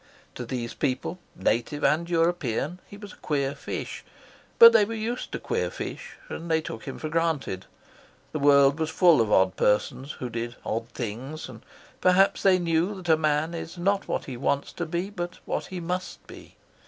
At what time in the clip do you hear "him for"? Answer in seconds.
6.85-7.07